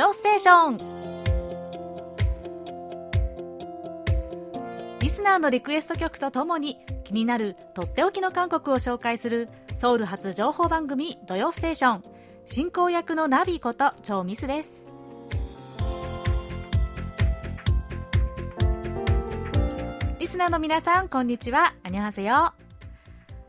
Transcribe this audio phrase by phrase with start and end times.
[0.00, 0.78] 曜ステーション」
[5.00, 12.02] リスナーのリクエスト曲とともに気になるとっておきの韓国を紹介するソウル発情報番組「土曜ステーション」
[12.46, 14.86] 進行役のナビこと超ミスです。
[20.18, 21.74] リスナーの皆さんこんにちは。
[21.82, 22.54] アニョハセヨ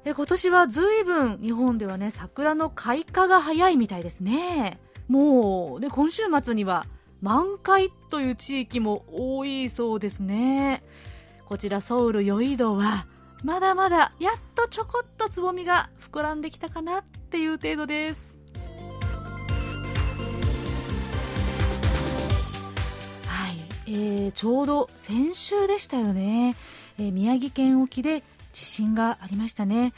[0.03, 4.81] え今年はずいぶん日本ではね桜の開花が早いみたいですね。
[5.11, 6.85] もうで今週末には
[7.19, 10.83] 満開という地域も多いそうですね。
[11.45, 13.05] こちらソウルヨイドは
[13.43, 18.39] まだまだやっとちょこっとつぼみが膨らんできたかなっていう程度です。
[23.27, 23.57] はい、
[23.87, 26.55] えー、ちょうど先週でしたよね、
[26.97, 29.91] えー、宮城県沖で地震がありましたね。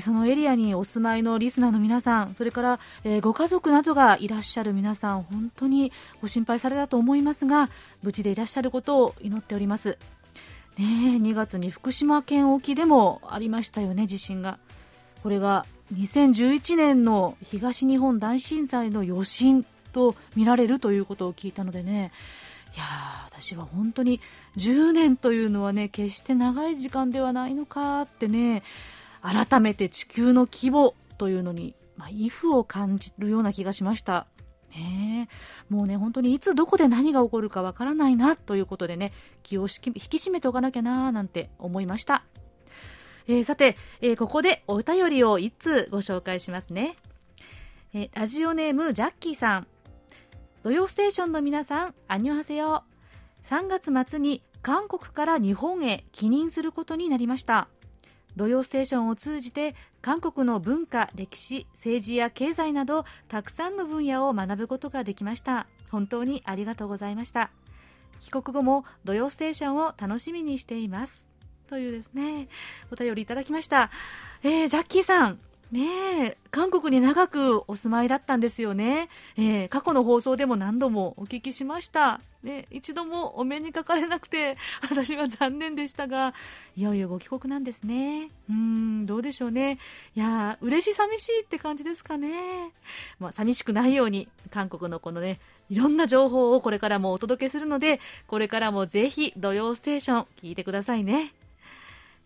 [0.00, 7.70] そのエリアにお住まいのリスナーの皆さん、それから、えご家族などがいらっしゃる皆さん、本当にご心配されたと思いますが、
[8.02, 9.98] 無事でいらっしゃることを祈っております。
[10.78, 14.58] ね2月に福島県沖でもありましたよね、地震が。
[15.22, 22.12] これが2011年の東日本大震災の余震と見られるということを聞いたのでね、
[22.74, 22.84] いや
[23.26, 24.20] 私は本当に
[24.56, 28.62] 10年というのはね決して長い時間ではないのかってね
[29.24, 34.26] 改めて地球の規模というのに、まあ、イフを感じるような気がしました。
[34.76, 35.28] ね、
[35.70, 42.24] もうね、本当にいつどこで何が起こるかわからないなということでね、気を引き締めておかなきゃななんて思いました。
[43.26, 46.96] えー、さて、えー、ここでお便りを1通ご紹介しますね。
[47.94, 49.66] えー、ラジオネームジャッキーさん。
[50.62, 52.82] 土曜ステーションの皆さん、アニョハセヨ。
[53.44, 57.68] 3月末に韓国から日本へ帰任することになりました。
[58.36, 65.66] 土曜ステーションを通じて韓国の文化、歴史、政治や経済などたくさんの分野を学ぶことができました。
[65.90, 67.50] 本当にありがとうございました。
[68.20, 71.24] 帰国後も土曜ステーションを楽しみにしています。
[71.68, 72.48] というですね、
[72.90, 73.90] お便りいただきました。
[74.42, 75.38] えー、ジャッキーさん、
[75.72, 86.34] ね韓国に長くお住まいだったんですよね、えー、過去の放送でも何度もお聞きしました、ね、一度もお目にかかれなくて 私は残念でしたが
[86.76, 88.30] いよいよご帰国なんですね。
[88.48, 89.78] うんどうでしょうね。
[90.14, 92.72] いや嬉し寂しいって感じですかね、
[93.18, 101.32] まあ、寂しくないように韓国のこのねいろんな情報をこれからもお届けするのでこれからもぜひ土曜ステーション聞いてくださいね。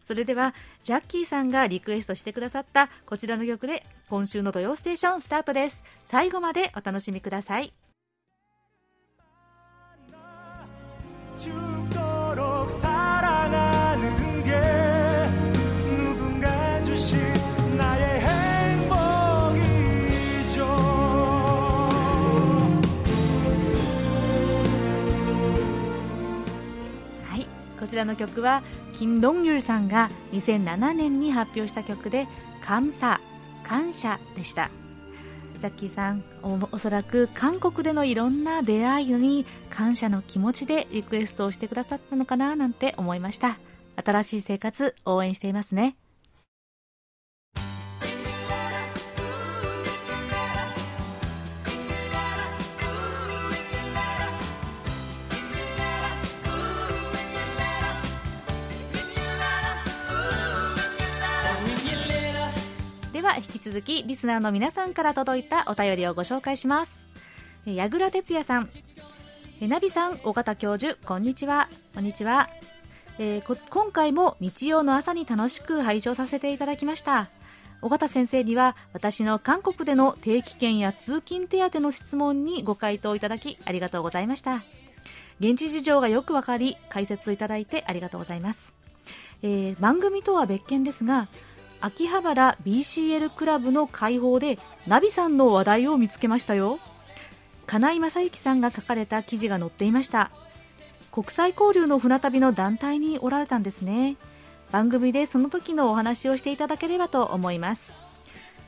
[0.08, 0.54] それでは
[0.84, 5.84] ジャッキーさんがリクエストしてくださったこちらの曲で今週の土曜ステーションスタートです。
[6.06, 7.70] 最後までお楽しみください
[27.78, 28.62] こちらの曲は
[28.98, 32.26] 金ドンユルさんが2007年に発表した曲で
[32.60, 33.20] 「感謝」
[33.62, 34.70] 感謝でした。
[35.60, 43.58] ジャッキーさんおそらく韓国でのいろんな出会いに感謝の気持ちでリクエストをしてくださったのかななんて思いました。
[43.96, 45.96] 新しい生活応援していますね。
[63.28, 67.06] は引き続きリスナーの皆さんから届いたお便りをご紹介します。
[67.66, 68.70] 矢倉哲也さん。
[69.60, 71.68] ナビさん尾形教授こんにちは。
[71.94, 72.48] こんにちは、
[73.18, 77.28] えー、今回も日曜の朝に楽しく拝聴させていただきました。
[77.82, 84.62] 尾形先生には私の韓国での定期券や通勤手当の質問にご回答いただきありがとうございました。
[85.38, 88.74] 現地事情がよくわかり解説いただいてありがとうございます、
[89.42, 91.28] えー、番組とは別件ですが
[91.80, 96.80] 秋葉原 BCL クラブの会報でナビさんの話題を見つけましたよ。
[97.66, 100.30] 金井正幸さんが書かれた記事が載っていました。
[101.12, 104.16] 国際交流の船旅の団体におられたんですね。
[104.70, 107.94] 番組でその時のお話をしていただければと思います。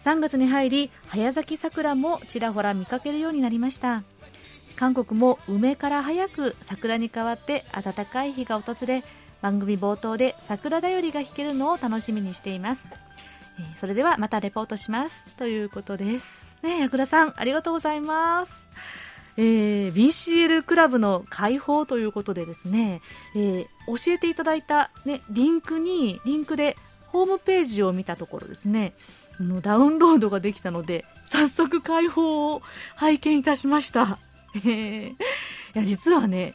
[0.05, 4.03] 3月に入り早咲き桜もちらほら見かけるようになりました。
[4.77, 9.05] 韓国も梅から早く桜に変わって暖かい日が訪れ
[9.43, 12.89] 番組冒頭で桜だよりが弾けるのを楽しみにしています、
[13.59, 15.25] えー、それではまたレポートします。
[15.37, 16.27] ということです。
[16.63, 18.67] ねえ矢倉さんありがとうございます。
[19.37, 23.01] えー、BCL クラブの開放ということでですね、
[23.35, 26.77] えー、教えていただいた、ね、リンクにリンクで
[27.07, 28.93] ホームページを見たところですね。
[29.63, 32.63] ダウンロードができたので早速開放を
[32.97, 34.19] 拝見いたしました。
[34.67, 35.17] えい
[35.75, 36.55] や実はね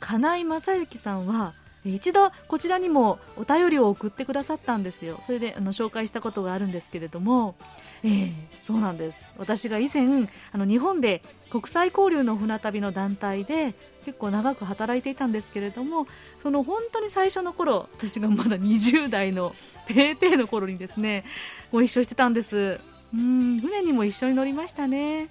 [0.00, 1.54] 金井正幸さんは
[1.94, 5.20] 一度こちらにもお便りを送ってくださったんですよ。
[5.26, 7.54] それであの紹介したことがあるんですけれども、
[8.02, 9.34] えー、そうなんです。
[9.38, 13.74] 私が以前あの日本で国際交流の船旅の団体で
[14.04, 16.06] 結構長く働いていたんですけれども
[16.42, 19.54] その本当に最初の頃私がまだ20代の
[19.86, 21.24] ペーペーの頃にですね
[21.72, 22.80] ご一緒してたんです。
[23.14, 25.28] うん船にも一緒に乗りましたね。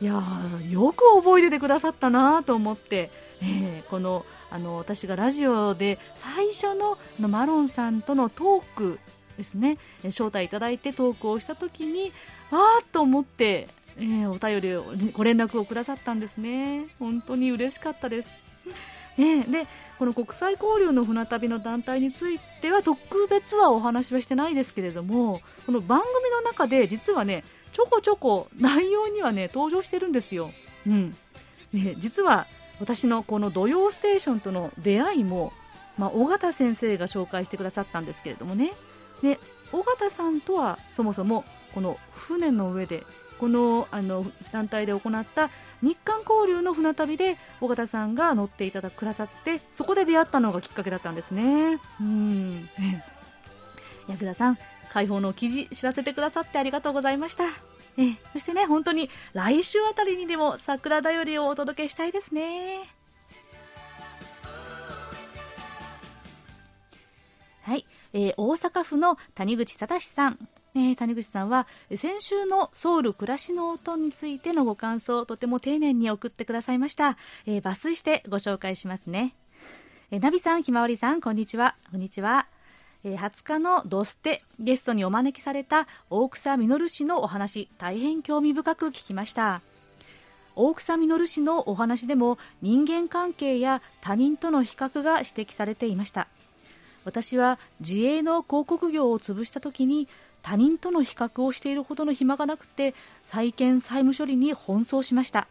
[0.00, 0.22] いや
[0.70, 3.10] よく覚えててくださったなと思って、
[3.42, 8.98] えー、このあの私がラジオで最初ののマロンさんとのトーク
[9.36, 12.12] ですね招待いただいてトークをした時に
[12.50, 18.36] あーと思って、えー、お便りをご連絡をくださったんですね本当に嬉しかったです。
[19.16, 19.66] ね、で
[19.98, 30.52] この国際交流の船旅の団体については特別はお話はしてないですけれどもこの番組の中で実はねちょこちょこ内容にはね登場してるんですよ。
[30.86, 31.16] うん
[31.72, 32.46] ね、実は
[32.80, 35.52] 私のこの「土曜ステーション」との出会いも、
[35.98, 38.72] まあ、尾形先生が紹介してくださったんですけれどもね
[39.22, 39.38] で
[39.72, 41.44] 尾形さんとはそもそも
[41.74, 43.04] この船の上で
[43.38, 45.50] このあの団体で行った
[45.82, 51.78] 日韓交流の船旅で尾形さんが乗っていただくださってそこで出会ったのがきっかけだったんですね。
[52.00, 52.68] うん
[54.08, 54.58] 矢倉さん
[54.92, 57.69] 解放の記事知らせてくださってありがとうございました。
[57.96, 62.88] えそしてね本当に来週あたりにでも桜だよりをお届けしたいですね。
[67.62, 70.48] はい、えー、大阪府の谷口忠さん。
[70.74, 71.66] えー、谷口さんは
[71.96, 79.34] 先週のソウル暮らしの音についてのご感想をとても丁寧に送ってくださいました、えー、抜粋してご紹介しますね、
[80.12, 81.74] えー、ナビさんひまわりさんこんにちは。
[81.90, 82.46] こんにちは。
[83.02, 89.62] え20日のドステゲストにお招きされた大草稔氏のお話大変興味深く聞きました。
[90.54, 96.28] 大草稔氏のお話でも人間関係や他人との比較が指摘されていました。
[97.04, 100.06] 私は自営の広告業を潰した時に
[100.42, 102.94] 他人との比較をしているほどの暇がなくて
[103.24, 105.48] 債権債務処理に奔走しました。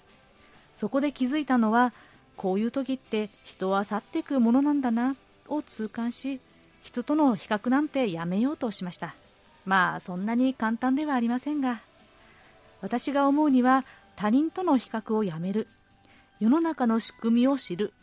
[0.76, 1.94] そこで気づいたのは
[2.38, 5.16] こういう時って人は去っていくものなんだな
[5.48, 6.40] を痛感し
[6.82, 9.16] 人との比較なんてやめようとしました。
[9.66, 11.82] まあそんなに簡単ではありませんが。
[12.82, 13.86] 私が思うには
[14.16, 15.68] 他人との比較をやめる。
[16.40, 17.94] 世の中の仕組みを知る。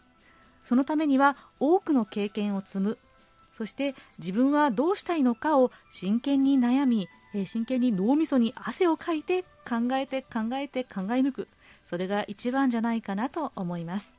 [0.64, 2.98] そのためには多くの経験を積む。
[3.56, 7.08] そして自分はどうしたいのかを真剣に悩み
[7.46, 11.48] 真剣に脳みそに汗をかいて考えて考えて考え抜く。
[11.88, 14.15] それが一番じゃないかなと思います。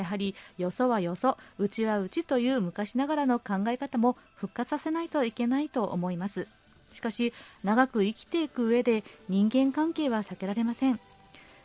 [0.00, 6.48] やはりよそはよそうちはうちという昔ながらの考え方も復活させないといけないと思います。
[6.92, 7.32] しかし
[7.62, 10.98] 長く生きていく上で人間関係は避けられません。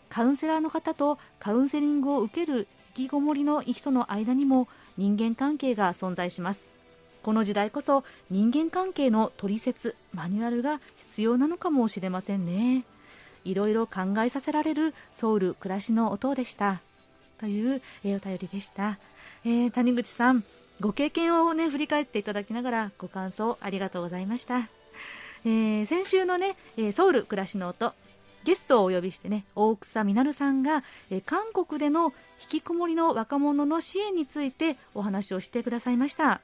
[0.09, 2.67] カウンセラーの方とカウンセリングを受ける
[2.97, 4.67] 引きこもりの人の間にも
[4.97, 6.69] 人間関係が存在します。
[7.23, 12.83] この時代こそ人間関係の取説マニュアルが必要なのかもしれませんね。
[13.45, 16.81] いろいろ考えさせられるソウル暮らしの音でした。
[17.39, 18.97] という、えー、お便りでした、
[19.43, 20.43] えー、谷口さん
[20.81, 24.69] ご経験をね振り返っていただきながらご感想ありがとうございました、
[25.45, 27.94] えー、先週のね、えソウル暮らしの音
[28.44, 36.42] ゲストをお呼びしてね大草実さんが、え韓国での引きこもりの若者の支援についてお話をしてくださいました。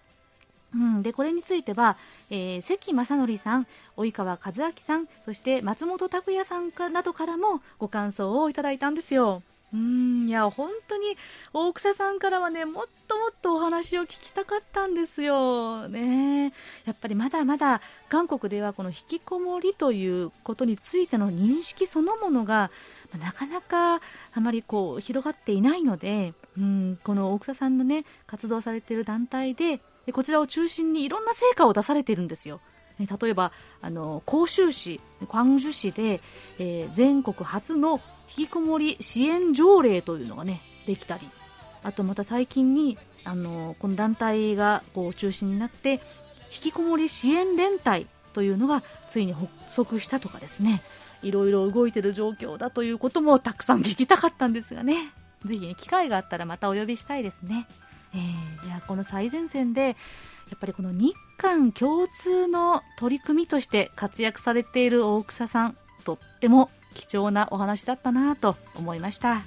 [0.74, 1.98] うん、でこれについては、
[2.29, 3.67] えー、関正則さん、
[3.98, 9.43] 及川和明さん、そして松本拓也さんかなどからもご感想をいただいたんですよ。
[9.74, 11.18] うんいや本当に
[11.54, 15.88] 大草さんからはねもっともっとお話を聞きたかったんですよ。
[15.88, 16.54] ね。
[16.86, 22.70] やっぱりまだまだ韓国ではこの引きこもりということについての認識そのものが
[23.18, 24.01] なかなか
[24.34, 29.80] あまりこう広がっていないのでうんこの大草さんのね活動されている団体で
[30.12, 32.60] こちらを中心にいろんな成果を出されているんですよ。
[33.00, 33.51] 例えば
[33.82, 36.22] あの広州市、光州市で、
[36.60, 38.00] えー、全国初の
[38.38, 41.29] 引きこもり支援条例というのがねできたり
[41.83, 46.01] あとまた最近にあのこの団体がこう中心になって
[46.51, 50.81] 引きこもり支援連帯というのがついに発足したとかですね
[51.21, 55.11] いろいろ動いてる状況だということもたくさん聞きたかったんですがね
[55.45, 57.67] ぜひ、ね、機会があったらまたお呼びしたいですね、
[58.13, 59.93] えー、いやこの最前線でや
[60.55, 69.43] っぱりこの日韓共通の取り組みとして活躍されている大草さんとっても貴重なお話だったなと思いました。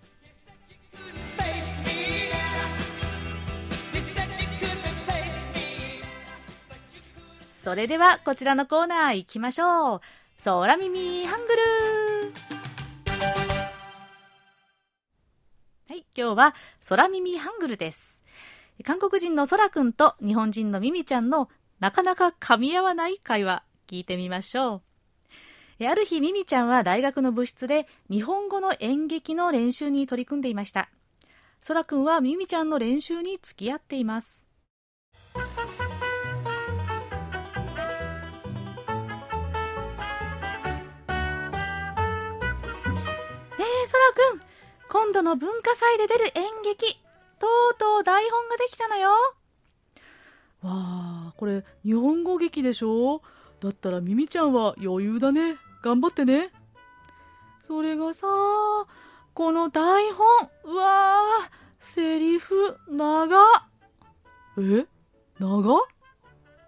[7.56, 10.00] それではこちらのコーナー行きましょう。
[10.44, 11.62] 空耳ハングル
[15.88, 16.54] はい、今日は
[16.88, 18.21] 空耳ハングルです。
[18.84, 21.48] 韓国人の空くんと日本人のミミちゃんの
[21.80, 24.82] なかなか噛み合わない会話、聞いてみましょ
[25.80, 25.86] う。
[25.86, 30.90] ある日、ミミちゃんは大学の部室で日本語の演劇の練習に取り組んでいました。
[31.66, 34.46] 空くんはミミちゃんの練習に付き合っています。
[44.12, 44.40] くん、
[44.88, 46.98] 今度の文化祭で出る演劇、
[47.42, 49.10] とうとう台本ができたのよ。
[50.62, 50.70] わ
[51.30, 53.20] あ、これ日本語劇でしょ？
[53.60, 55.56] だったらミミちゃんは余裕だね。
[55.82, 56.52] 頑張ってね。
[57.66, 58.28] それがさ、
[59.34, 60.26] この台本、
[60.72, 63.36] うわあ、セリフ、長
[64.58, 64.86] え？
[65.40, 65.80] 長？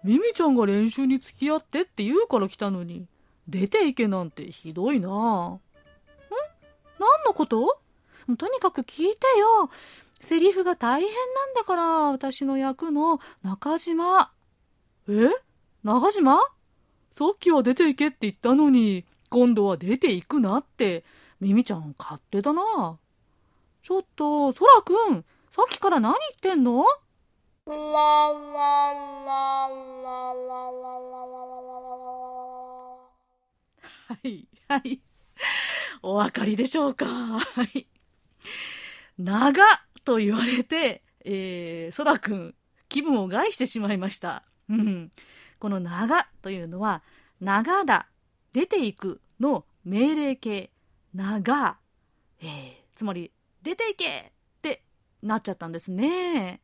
[0.03, 3.07] ミミちゃんが練習に付き合ってって言うから来たのに、
[3.47, 5.09] 出ていけなんてひどいな。
[6.99, 7.79] 何のこと？
[8.37, 9.69] とにかく聞いてよ。
[10.25, 14.31] セリフが大変なんだから、私の役の中島。
[15.07, 15.29] え？
[15.83, 16.39] 中島？
[17.13, 21.05] さっきは出ていけって言ったのに、今度は出ていくなって、
[21.39, 22.97] ミミちゃん勝手だな。
[23.81, 26.19] ちょっと、そらくん、さっきから何言
[26.53, 26.83] ってんの？
[27.67, 27.73] は
[34.23, 34.99] い、はい。
[36.01, 37.05] お分かりでしょうか？
[37.05, 37.39] は
[37.75, 37.87] い。
[39.17, 39.63] 長
[40.05, 42.55] と言われて、えー、そらくん、
[42.87, 44.43] 気分を害してしまいました。
[44.69, 45.11] うん。
[45.59, 47.03] この長というのは、
[47.41, 48.07] 長だ、
[48.53, 50.71] 出ていくの命令形、
[51.13, 51.77] 長、
[52.41, 52.47] えー、
[52.95, 53.31] つまり、
[53.63, 54.83] 出ていけって
[55.23, 56.61] なっちゃったんですね。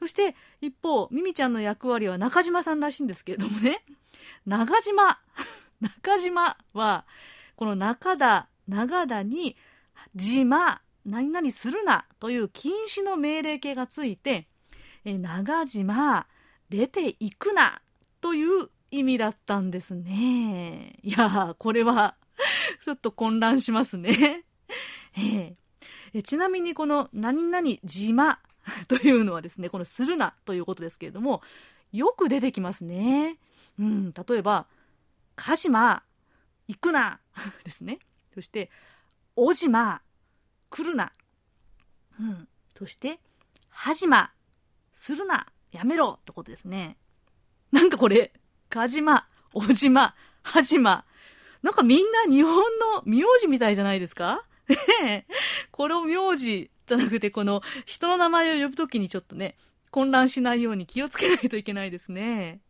[0.00, 3.84] そして、一方、ミミちゃんの役割は中島さんらしいんですけれどもね、
[4.46, 5.20] 長島、
[5.80, 7.04] 中島は、
[7.56, 9.56] この中田、長田に、
[10.14, 14.48] 島、何々するなという禁止の命令形がついて、
[15.04, 16.26] え長島、
[16.68, 17.80] 出ていくな
[18.20, 20.98] という意味だったんですね。
[21.02, 22.16] いやこれは
[22.84, 24.44] ちょっと混乱しますね。
[25.16, 28.38] えー、ちなみにこの何々島
[28.88, 31.42] というのはですね、このするなということですけれども、
[31.92, 33.38] よく出てきますね。
[33.78, 34.66] うん、例えば、
[35.36, 36.02] 鹿島、
[36.66, 37.20] 行くな
[37.64, 37.98] ですね。
[38.34, 38.70] そして、
[39.36, 40.02] おじま、
[40.70, 41.12] 来るな。
[42.20, 42.48] うん。
[42.76, 43.20] そして、
[43.68, 44.32] はじま、
[44.92, 46.96] するな、やめろってことですね。
[47.72, 48.32] なんかこれ、
[48.68, 51.04] かじま、おじま、はじま。
[51.62, 54.44] なんかみんな日本の名字みたいじゃないですか？
[55.70, 59.56] これを名字じゃなくて、この人の名前を呼ぶときにちょっとね、
[59.90, 62.60] 混乱しないように気をつけないといけないですね。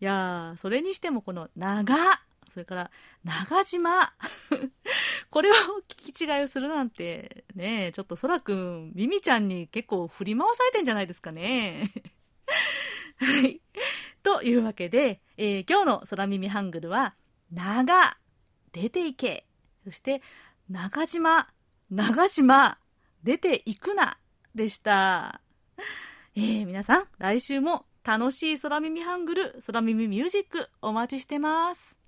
[0.00, 2.20] いやー、それにしてもこの長
[2.56, 2.90] それから、
[3.22, 4.14] 長島。
[5.28, 5.54] これを
[5.88, 11.92] 聞き違いをするなんて、ねちょっとそらくん、ミミちゃんに結構振り回されてんじゃないですかね。
[13.20, 13.60] はい。
[14.22, 17.14] というわけで、えー、今日の空耳ハングルは、
[17.52, 18.16] 長、
[18.72, 19.46] 出ていけ。
[19.84, 20.22] そして、
[20.70, 21.52] 中島、
[21.90, 22.78] 長島、
[23.22, 24.16] 出ていくな、
[24.54, 25.42] でした。
[26.34, 32.05] えー、皆さん、来週も楽しい空耳ハングル、空耳ミュージックお待ちしてます。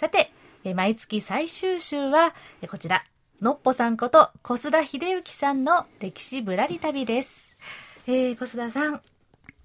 [0.00, 0.32] さて、
[0.74, 2.34] 毎月最終週は、
[2.70, 3.04] こちら、
[3.42, 7.54] のっぽさんこと小須田秀幸さんの歴史ぶらり旅です。
[8.06, 9.02] えー、小須田さん、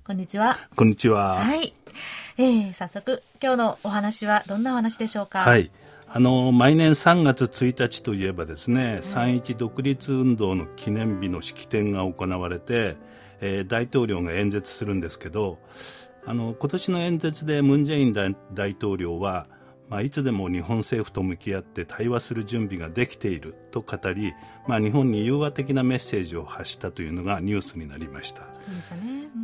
[0.05, 0.57] こんにちは。
[0.75, 1.35] こんにちは。
[1.35, 1.73] はい。
[2.37, 5.39] えー、早速、今日のお話はどんなお話でしょうか？
[5.39, 5.71] はい。
[6.09, 12.97] あの毎年3月1日といえばですね、うん、三一独立運動の記念日の式典が行われて、
[13.39, 15.59] ええー、大統領が演説するんですけど
[16.25, 19.47] あの今年の演説でムン・ジェイン大統領は、
[19.89, 24.33] まあ、いつでも日本政府と向き合って対話する準備ができていると語り、
[24.67, 28.47] まあ、日本に融和的なメッセージを発したというのがニュースになりました、ね。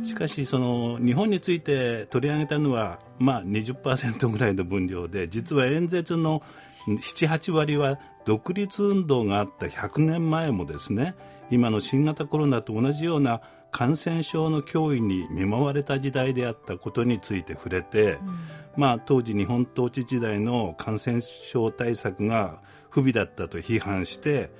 [0.00, 6.42] うん、しかしその日本について取り上げたのは、まあ20%ぐらいの分量で実は演説の
[6.88, 11.14] 78割は独立運動があった100年前もですね
[11.50, 13.40] 今の新型コロナと同じような
[13.72, 18.38] 感染症の脅威に見舞われた時代であったことについて触れて、うん、
[18.76, 22.60] まあ、当時日本統治時代の感染症対策が
[22.90, 24.50] 不備だったと批判して、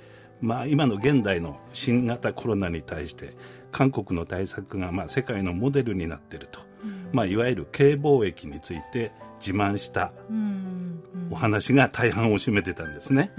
[0.41, 3.35] まあ、今の現代の新型コロナに対して
[3.71, 10.11] 韓国の対策がまあ世界のモデルになっていると、うん、まあ、いわゆる軽貿易について自慢した
[11.29, 13.31] お話が大半を占めてたんですね。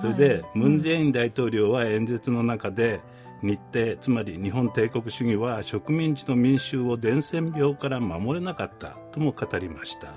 [0.00, 3.00] それで、ムン・ジェイン大統領は演説の中で、
[3.42, 10.14] 日程つまり日本帝国主義は植民地の民衆を伝染病から守れなかったとも語りました、うん、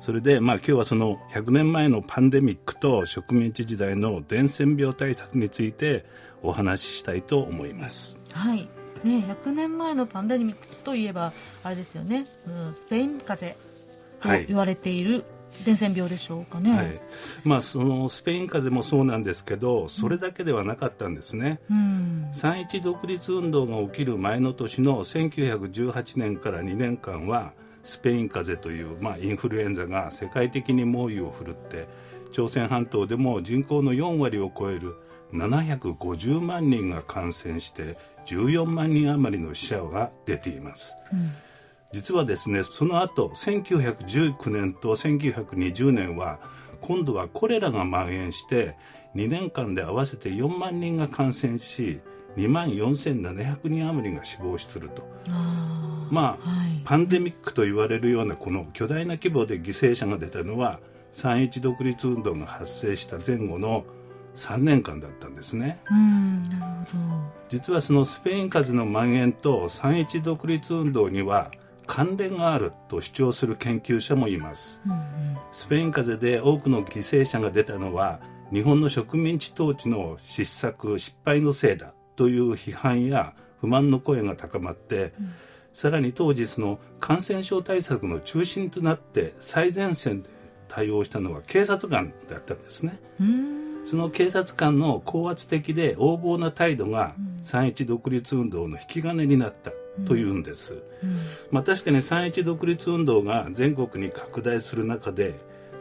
[0.00, 6.06] それで、まあ、今日はその100年前のパンデミックと植民地時代の伝染病対策について
[6.42, 8.20] お話ししたいと思います。
[8.32, 8.68] はい。
[9.04, 11.32] ね、100年前のパンデミックといえば
[11.62, 13.56] あれですよね、うん、スペイン風
[14.20, 17.00] 邪と言われている、はい伝染病でしょうかね、はい。
[17.44, 27.52] まあ、そのスペイン風邪もそうなんですけどそれだけではなかったんですね、うん、三一独立運動が起きる前の年の1918年から2年間は
[27.82, 31.86] スペイン風邪という、まあ、インフルエンザが世界的に猛威を振るって
[32.32, 34.96] 朝鮮半島でも人口の4割を超える
[35.32, 40.96] 750万人が感染して14万人余りの死者が出ています。
[41.12, 41.32] うん
[41.92, 46.38] 実はですねその後1919年と1920年は
[46.80, 48.76] 今度はコレラが蔓延して
[49.14, 52.00] 2年間で合わせて4万人が感染し
[52.36, 55.02] 2万4700人余りが死亡すると。
[56.10, 60.80] まあ、はい、パンデミックと言われるようなこの巨大な規模で犠牲者が出たのは
[61.12, 63.84] 三一独立運動が発生した前後の
[64.34, 65.80] 3年間だったんですね。
[67.48, 71.50] 実はそのスペイン風邪の蔓延と三一独立運動には
[71.88, 74.98] 関連があると主張する研究者もいます、うんうん、
[75.50, 78.20] スペイン風邪で多くの犠牲者が出たのは
[78.52, 85.32] 日本の植民地統治の失策失敗のせいだという批判や不満の声が高まって、うん、
[85.72, 90.30] さらに当日の感染症対策の中心となって最前線で
[90.68, 93.00] 対応したのは警察官だったんですね。
[93.84, 99.70] その警察官の高圧的で横暴な態度が三一独立運動の引き金になった
[100.06, 100.80] というんです、うん、
[101.50, 105.34] まあ、確かに三一独立運動が全国に拡大する中で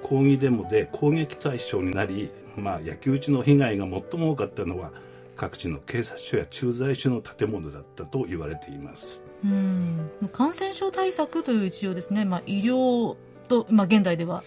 [0.03, 4.91] 抗議デモで攻撃対象になり、まあ、焼き討ちの被害が最も多かったのは
[5.35, 9.23] 各地の警察署や駐在所の建物だったと言われています。
[9.45, 10.09] うん。
[10.33, 13.15] 感染症対策という一応ですね、まあ、医療
[13.47, 14.43] と、まあ、現代では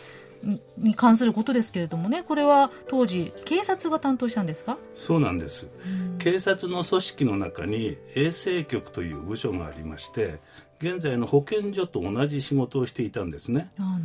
[0.78, 4.78] に関することですけれどもねこれは当時警察が担当したんですか？
[4.94, 5.66] そうなんです、
[6.18, 10.40] 警察の組織の中に衛生局という部署がありまして
[10.80, 13.68] 現在の保健所と同じ仕事をしていたんですね。
[13.78, 14.04] あなる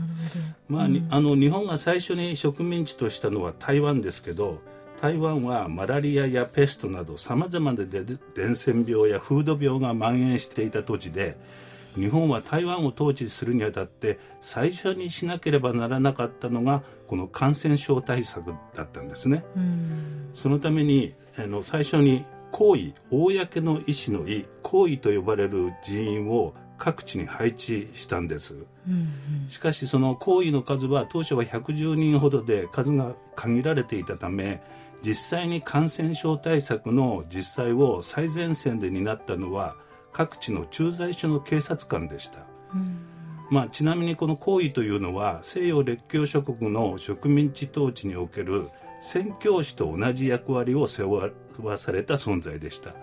[0.67, 4.59] ほど、まあ、うん、あの日本が最初に植民地としたのは台湾ですけど
[5.01, 11.37] 台湾はマラリアやペストなどさまざまな伝染病や風土病が蔓延していた土地で
[11.95, 19.45] 日本は台湾を統治するにあたって最初にしなければならなかったのがこの感染症対策だったんですね。
[20.33, 28.55] そのためにあの最初に行為公の意思の意行為と呼ばれる人員を各地に配置したんです、
[29.49, 34.61] しかしその行為の数は当初は110人ほどで数が限られていたため
[35.01, 39.75] 実際に感染症対策の実際を最前線で担ったのは
[40.15, 42.39] 各地の駐在所の警察官でした、
[42.73, 43.05] うん、
[43.49, 48.69] まあ、ちなみにこの行為というのは西洋列強諸国の植民地統治における
[49.01, 52.93] 宣教師と同じ役割を背負わされた存在でした、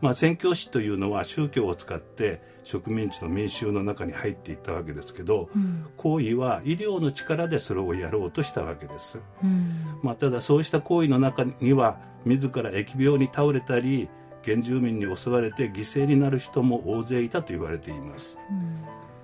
[0.00, 14.08] まあ、宣教師というのは宗教を使って植民地の民衆の中に入っていったわけですけど、うん、行為は医療の力でそれをやろうとしたわけです、うん、まあ、ただそうした行為の中には自ら疫病に倒れたり
[14.44, 18.76] 原住民に襲われて犠牲になる人も大勢いたと言われています、うん、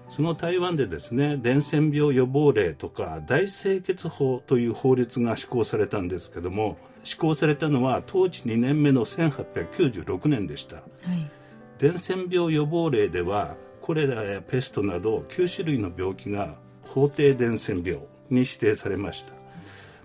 [0.08, 11.30] その台湾でですね伝染病予防令とか大清潔法という法律が施行されたんですけども施行されたのは当時2年目の1896年でした、はい、
[11.78, 19.38] 伝染病予防令ではコレラやペストなど9種類の病気が法定伝染病に指定されました。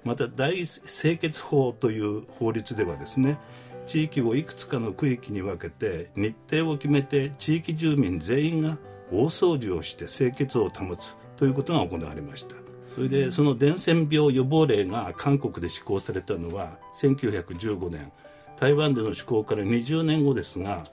[0.04, 3.38] また大清潔法という法律ではですね
[3.86, 8.78] 地域をいくつかの区域に分けて日程を決めて地域住民全員が
[9.12, 12.56] 大掃除をして清潔を保つということが行われました。
[12.96, 18.12] それでその伝染病予防令が韓国で施行されたのは1915年。
[18.60, 20.84] 台湾での施行から20年後ですが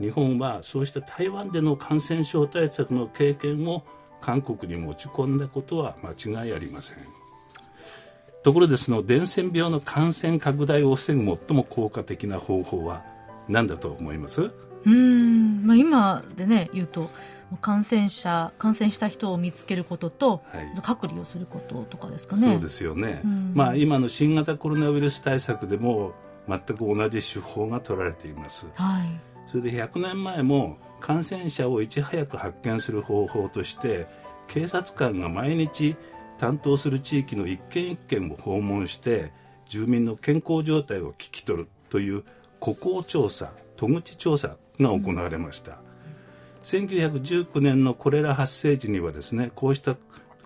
[0.00, 3.84] 日本はそうした台湾での感染症対策の経験を
[4.20, 6.98] 韓国に持ち込んだことは間違いありません
[8.42, 13.04] ところでその伝染病の感染拡大を防ぐ最も効果的な方法は
[13.48, 14.50] 何だと思います？
[14.84, 17.10] うん、まあ、今でね言うと
[17.60, 22.52] 感染者感染した人を見つけることと、はい、隔離をすることとかですかね。
[22.52, 23.20] そうですよね、
[23.54, 26.14] まあ、今の新型コロナウイルス対策でも
[26.48, 34.06] 全く同じ手法が取られています、はい、それで100年前も感染者をいち早く発見する方法として
[34.48, 35.94] 警察官が毎日
[36.42, 39.30] 担当する地域の一軒一軒を訪問して
[39.68, 42.24] 住民の健康状態を聞き取るという
[42.58, 49.94] 戸口調査戸口調査が行われました、うん、1919年のコレラ発生時にはですねこうした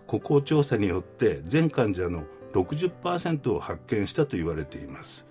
[0.07, 5.27] 戸口調査によって全患者の60%を発見したと言われています。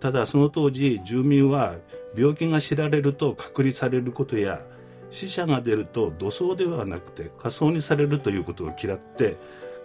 [0.00, 1.74] ただその当時住民は
[2.16, 4.62] 病気が知られると隔離されることや
[5.10, 9.36] 死者が出ると土葬ではなくて火葬にされるということを嫌って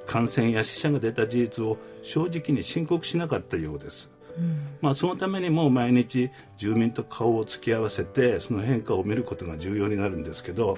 [0.06, 4.12] 感染や死者が出た事実を正直に申告しなかったようです。
[4.38, 10.78] うん、まあ、そのためにも毎日住民と顔を突き合わせてその変化を見ることが重要になるんですけど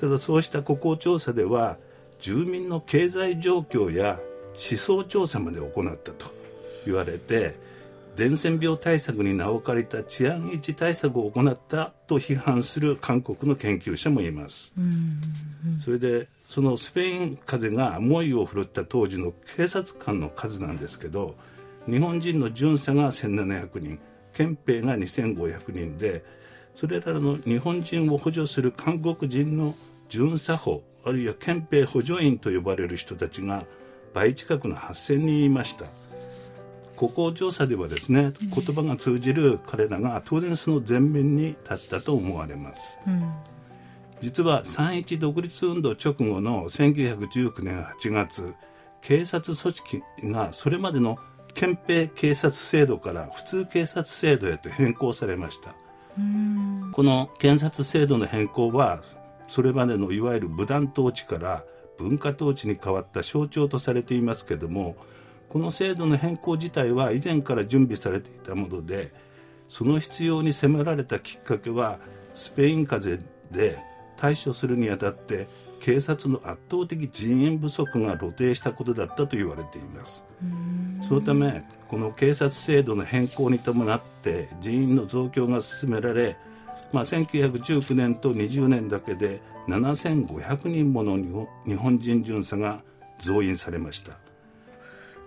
[0.00, 1.76] ただそうした国交調査では
[2.20, 4.18] 住民の経済状況や
[4.54, 6.32] 思想調査まで行ったと
[6.86, 7.54] 言われて
[8.16, 14.72] 伝染病対策に名を借りた治安維持対策を行ったと批判する韓国の研究者もいます。
[15.84, 21.34] それでそのスペイン風邪が猛威を振るった当時の警察官の数なんですけど
[21.86, 23.98] 日本人の巡査が1700人
[24.32, 26.24] 憲兵が2500人で
[26.74, 29.74] それらの日本人を補助する韓国人の
[30.08, 33.64] 巡査補あるいは憲兵補助員と呼ばれる人たちが
[34.14, 35.84] 倍近くの8000人いました。
[36.96, 43.32] ここ調査ではですね言葉が通じる彼らが当然その前面に立ったと思われます、うん、
[44.20, 48.54] 実は3.1独立運動直後の1919年8月
[49.00, 51.18] 警察組織がそれまでの
[51.54, 55.74] 憲兵警察制度から普通警察制度へと変更されました。
[56.92, 59.00] この検察制度の変更は
[59.48, 61.64] それまでのいわゆる武断統治から
[61.98, 64.96] 文化統治に変わった象徴とされていますけども
[65.48, 69.12] この制度の変更自体は以前から準備されていたもので
[69.68, 71.98] その必要に迫られたきっかけは
[72.34, 73.78] スペイン風邪で
[74.16, 75.48] 対処するにあたって
[75.80, 80.24] 警察の圧倒的人員不足が露呈したことだったと言われています。
[81.06, 86.36] そのためこの警察制度の変更に伴って人員の増強が進められ、
[86.92, 91.16] まあ、1919年と20年だけで7500人もの
[91.66, 92.82] 日本人巡査が
[93.22, 94.18] 増員されました。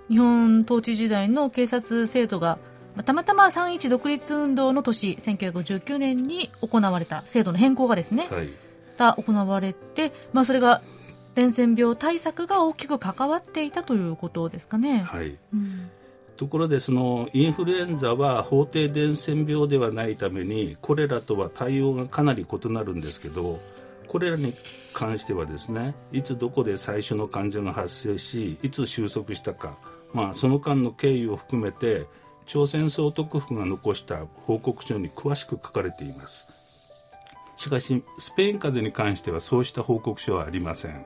[0.10, 2.58] 日本統治時代の警察制度が
[3.06, 8.50] たまたま3.1独立運動の年1919年に行われた制度の変更がですね、はい、
[9.00, 10.82] が行われて、まあ、それが
[11.36, 15.00] 伝染病対策が大きく関わっていたということですかね。
[15.00, 15.90] はい、うん。
[16.36, 23.60] ところでそのインフルエンザは法定伝染病ではないためにこれらとは対応がかなり異なるんですけど
[24.08, 24.54] これらに
[24.94, 29.76] 関してはですねいつどこで最初の患者が発生しいつ収束したか
[30.14, 32.08] まあ、その間の経緯を含めて
[32.46, 36.49] 朝鮮総督府が残した報告書に詳しく書かれています
[37.60, 41.06] しかしスペイン風邪に関してはそうした報告書はありません。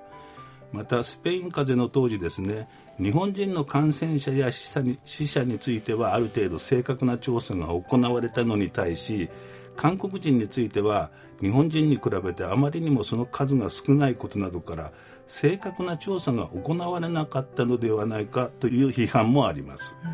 [0.72, 2.68] またスペイン風邪の当時ですね
[3.00, 9.30] 日本人の感染者や死者に死者についてはある程度正確な調査が行われたのに対し
[9.76, 11.12] 韓国人については
[11.42, 14.92] 日本人に比べてあまりにもその数が少ないことなどから
[15.28, 20.10] 正確な調査が行われなかったのではないかという批判もあります、うん、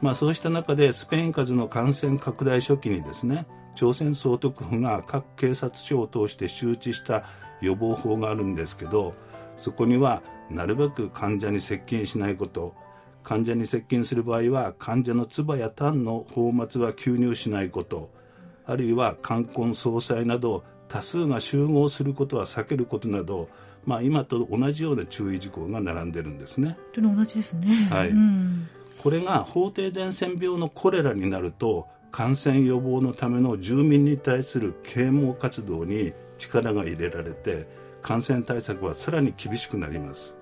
[0.00, 7.24] まあ、そうした中でスペイン風邪の感染拡大初期にですね朝鮮総督府が各警察署を通して周知した
[7.60, 9.14] 予防法があるんですけど
[9.56, 12.74] そこにはなるべく患者に接近しないこと
[13.22, 18.10] 患者に接近する場合は患者の唾や痰の泡沫は吸入しないこと
[18.66, 23.48] あるいは冠婚葬祭など多数が集合することは避けることなど
[23.84, 26.76] まあ、今と同じような注意事項が並んでるんですね。
[26.92, 27.88] というの同じですね。
[27.90, 28.68] はい、うん、
[29.02, 37.66] これが法定伝染病のコレラになると感染予防のための住民に対する啓蒙活動に力が入れられて
[38.02, 40.36] 感染対策はさらに厳しくなります。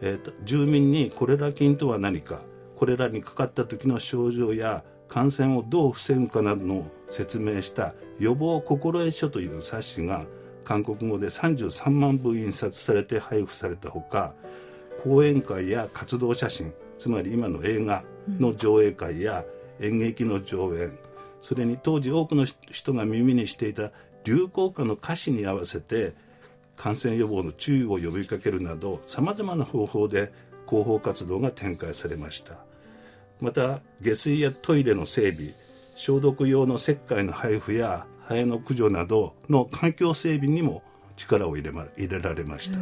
[0.00, 2.42] えーと、住民にコレラ菌とは何か
[2.76, 10.24] コレラにかかった時の症状や感染をどう防ぐかなどの説明した予防心得書という冊子が
[10.64, 14.34] 韓国語で33万部印刷されて配布されたほか
[15.02, 18.04] 講演会や活動写真つまり今の映画
[18.38, 19.44] の上映会や
[19.80, 20.98] 演劇の上演、
[21.42, 23.92] それに当時多くの人が耳にしていた
[24.24, 26.14] 流行歌の歌詞に合わせて
[26.76, 30.32] 感染予防の注意を呼びかけるなどさまざまな方法で
[30.68, 32.56] 広報活動が展開されました。
[33.40, 35.52] また下水やトイレの整備
[35.94, 40.82] 消毒用の石灰の配布やハエの駆除などの環境整備にも
[41.16, 42.78] 力を入れ,、ま、入れられました。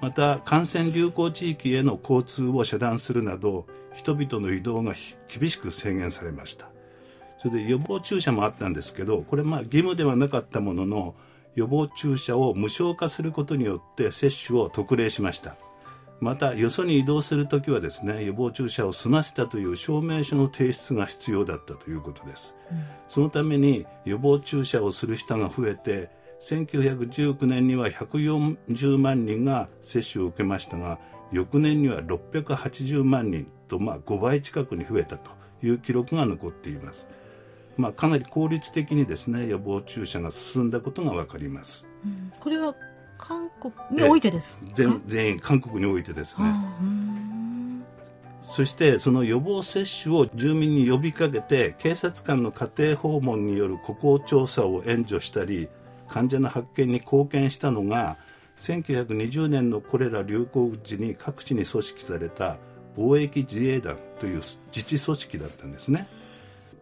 [0.00, 4.94] また感染流行地域への交通を遮断するなど人々の移動が
[5.28, 6.68] 厳しく制限されました。
[7.38, 11.14] それで予防注射もあったんですけどこれまあ義務ではなかったものの
[11.54, 15.56] 予防注射を無償化することによって接種を特例しました。
[16.20, 26.10] またよそに移動するときはですね予防注射を済ませたという証明書の提出が必要だったということです、うん、そのために予防注射をする人が増えて
[26.40, 30.98] 1919年には140万人が接種を受けましたが
[31.32, 35.30] 翌年には680万人と、まあ、5倍近くに増えたと
[35.62, 37.06] いう記録が残っています、
[37.76, 42.74] まあ、かなり効率的にですね予防注射が進んだことが分かります、うん、これは
[43.18, 43.72] 韓国
[44.02, 46.46] においてです全全員韓国においてですね。
[48.42, 55.68] そしてその予防接種を住民に呼びかけて警察官の家庭訪問による歩行調査を援助したり
[56.10, 58.18] 患者の発見に貢献したのが
[58.58, 62.58] 1920年のコレラ流行時に各地に組織された
[62.96, 64.42] 貿易自衛団という
[64.74, 66.08] 自治組織だったんですね。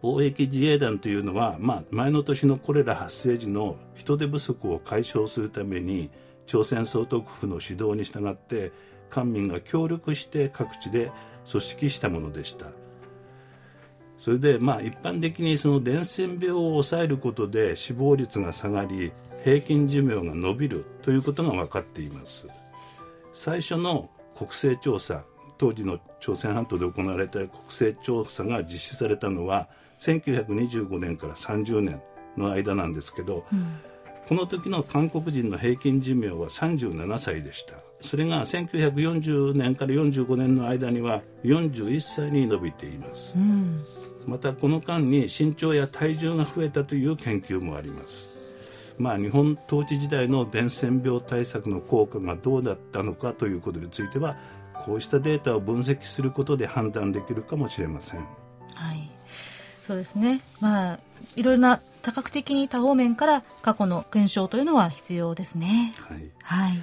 [0.01, 6.09] 貿易自衛団というのは、まあ、前の年のコレラ発生時の人手不足を解消するために
[6.45, 8.71] 朝鮮総督府の指導に従って
[9.09, 11.11] 官民が協力して各地で
[11.49, 12.67] 組織したものでした
[14.19, 19.11] それでまあ一般的にその伝染病を抑えることで死亡率が下がり
[19.43, 22.47] 平均寿命が延びるということが分かっています。
[23.31, 25.23] 最初の国勢調査
[25.57, 32.01] 当時の朝鮮半島で行われた国勢調査が実施されたのは1925年から30年
[32.37, 33.79] の間なんですけど、うん。
[34.27, 37.73] この時の韓国人の平均寿命は37歳でした。
[38.01, 43.83] それが1940年から45年の間には41歳に伸びています、うん、
[44.29, 48.29] またこの間に身長や体重が増えたという研究もあります
[48.99, 54.37] まあ、日本統治時代の伝染病対策の効果がどうだったのかということについては
[54.73, 58.27] こうしたデータを分析することで判断できるかもしれません。
[58.75, 59.09] はい
[59.89, 60.99] そうですね、まあ、
[61.35, 65.95] いろいろな多角的に多方面から過去の検証というのは必要ですね。
[65.97, 66.29] はい。
[66.43, 66.77] はい。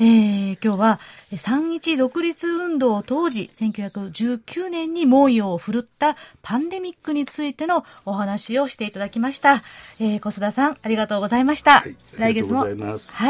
[0.00, 1.00] えー、今日は
[1.36, 9.54] 三日独立運動当時1919年に猛威を振るったパンデミックについてのお話をしていただきました。
[10.00, 11.80] えー、小須田さんありがとうございました。
[11.80, 12.66] はい、来月もは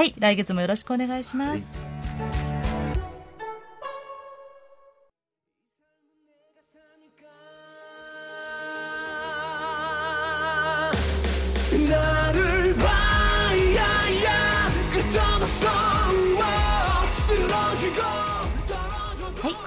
[0.03, 1.61] い来月もよろしくお願いします。
[2.23, 2.48] はい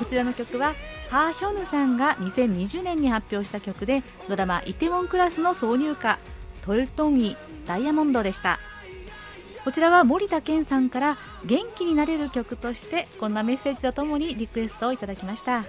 [0.02, 0.74] こちらの曲は
[1.12, 6.18] ハーヒョヌさんが2020年に発表した曲でドラマ「イテウォンクラス」の挿入歌
[6.66, 7.38] 「トルトンイ
[7.68, 8.58] ダイヤモンド」でした。
[9.64, 15.66] こちらは森田健さんから元気になれる曲としてこんなメッセージとともにリクエストをいただきました。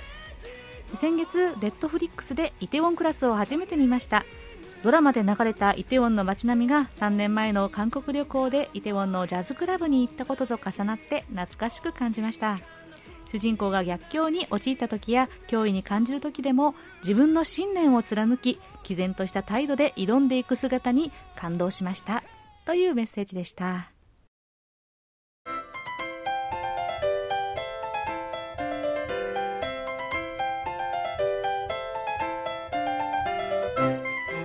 [0.99, 4.25] 先月ネットフリックスでイテウォンクラスを初めて見ました。
[4.83, 12.59] ドラマで流れたイテウォンの街並みが3年前の韓国旅行でイテウォンのジャズクラブに行ったことと重なって懐かしく感じました。
[13.33, 22.23] 主人公が逆境に陥った時や脅威に感じる時でも自分の信念を貫き毅然とした態度で挑んでいく姿に感動しました。
[22.67, 23.91] というメッセージでした。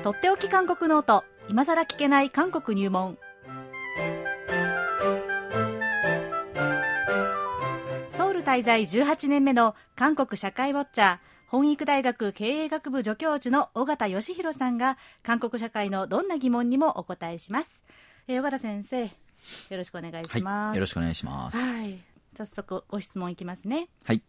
[0.02, 3.18] とっておき韓国ノート今さら聞けない韓国入門。
[8.48, 17.84] 滞在18年目の韓国社会ウォッチャー本育大学経営学部助教授の尾形義弘さんが韓国社会のどんな疑問にもお答えします、
[18.30, 19.10] えー、尾形先生よ
[19.72, 22.00] ろしくお願いします、はい、よろしくお願いします、はい、
[22.38, 23.90] 早速ご質問いきますね。
[24.06, 24.22] はい、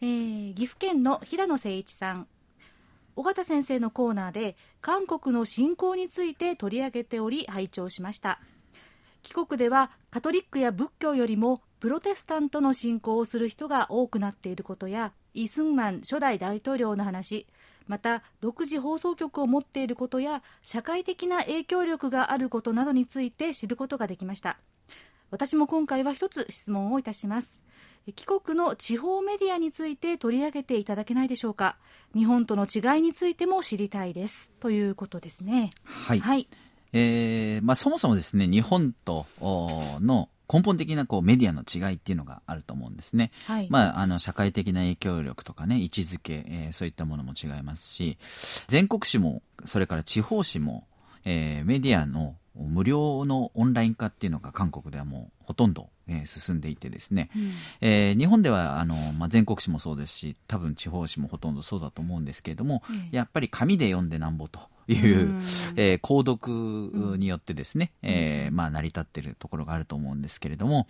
[0.00, 2.28] えー、岐阜県の平野誠一さん。
[3.16, 8.40] 尾形先生のコーナーで韓国の信仰について取り上げており拝聴しました。
[9.22, 17.48] 帰国ではカトリックや仏教よりもプロテスタントの信仰をする人が多くなっていることやイ・スンマン初代大統領の話
[17.88, 24.58] また独自放送局を持っていることや社会的な影響力があることなどについて知ることができました。
[25.32, 27.60] 私も今回は一つ質問をいたします。
[28.14, 31.78] 帰国の地方メディアについて取り上げていただけないでしょうか。
[32.14, 34.52] 日本との違いについても知りたいです。
[34.60, 35.72] ということですね。
[35.82, 36.48] はい、はい、
[36.92, 43.30] えーまあ、そもそもですね日本との根本的なこうメディアの違いっていうのがあると思うんですね。
[43.46, 48.18] はい、まあ、あの社会的な影響力とかね位置づけ、えー、そういったものも違いますし
[48.68, 50.86] 全国紙もそれから地方紙も、
[51.24, 65.40] えー、メディアの無料のオンライン化っていうのが韓国ではもうほとんど、えー、進んでいてですね、うん、えー、日本ではあの、まあ、全国紙もそうですし多分地方紙もほとんどそうだと思うんですけれども、うん、やっぱり紙で読んでなんぼという、う
[65.76, 70.86] えー、購読によってですね、うん、えー、まあ、成り立っているところがあると思うんですけれども、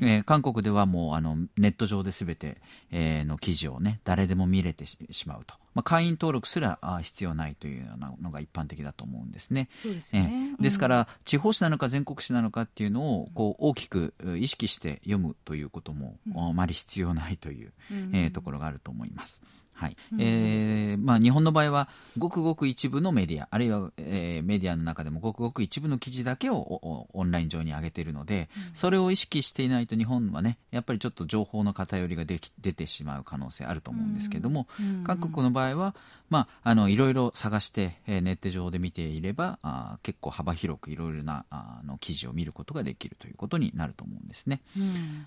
[0.00, 2.58] うん、えー、韓国ではもうあのネット上で全て、
[2.90, 5.54] えー、の記事をね誰でも見れてしまうと。
[5.74, 9.68] まあ、会員登録すら必要ないというようなのが一般的だと思うんですね。
[9.82, 17.72] そうですね、ですから、地方紙なのか全国紙なのかっていうのをこう大きく意識して読むということも、あまり必要ないという、
[18.12, 19.42] えー、ところがあると思います。
[19.82, 35.96] はい、うん、えー、まあ、日本の場合はごくごく一部のメディアあるいは、えー、メディアの中でもごくごく一部の記事だけをオンライン上に上げているので、うん、それを意識していないと日本はねやっぱりちょっと情報の偏りができ出てしまう可能性あると思うんですけども、うん、韓国の場合は、
[36.30, 44.60] まあ、あのいろいろ探して、えー、ネット上で見ていればあ結構幅広くいろいろなあの記事を見ることができるということになると思うんですね。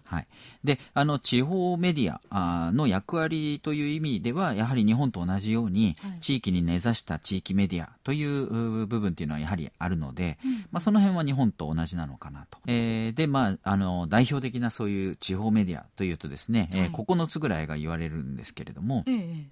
[0.06, 0.28] はい、
[0.64, 12.60] であの地方メディアの役割という意味ではやはり日本と同じように、地域に根ざした地域メディアという部分っていうのはやはりあるので、うん、まあ、その辺は日本と同じなのかなと。
[12.68, 19.46] えー、で、まあ、あの代表的なそういう地方メディアというとですね、はい、えー、9つぐらいが言われるんですけれども、ええ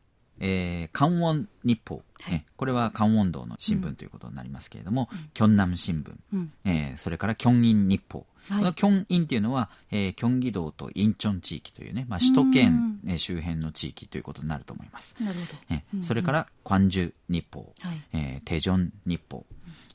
[0.45, 15.15] えー、関ウォン日報、はい、これは関ウォン道の新聞ということになりますけれども、うん、キョンナム新聞、うん、えー、それからキョンイン日報、はい、このキョンインっていうのは、えー、キョンギ道とインチョン地域というね、まあ、首都圏、え周辺の地域ということになると思います。
[15.23, 15.60] なるほど。
[15.69, 19.45] えー、それから、クァンジュ日報、はい、えー、テジョン日報、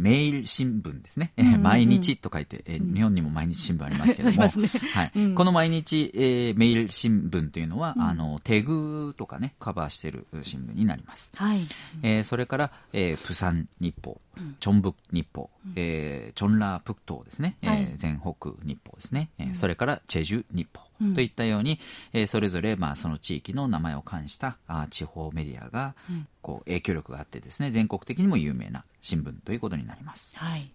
[0.01, 4.51] メール新聞ですね、 毎日と書いて、えー、日本にも毎日新聞ありますけれども、ね、
[4.93, 5.13] はい。
[5.17, 11.67] うん、この毎日、えー、メール新聞というのは、うん、あのテグとかねカバーしている新聞になります、はい。
[12.03, 14.21] えー、それから、えー、プサン日報、
[14.61, 21.79] チョンブ日報、うん、えー、チョンラープクトですね、はい、えー、全北日報ですね、えー、それからチェジュ日報といったように、
[22.13, 25.95] えー、それぞれ、まあ、その地域の名前を冠したあ地方メディアが、
[26.43, 30.37] こう影響力があってですね全国的にも有名な新聞ということになります。
[30.39, 30.71] はい。